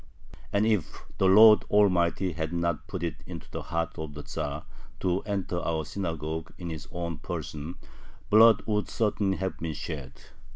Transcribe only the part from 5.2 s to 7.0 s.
enter our synagogue in his